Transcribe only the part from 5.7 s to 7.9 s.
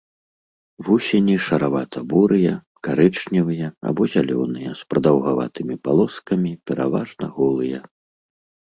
палоскамі, пераважна голыя.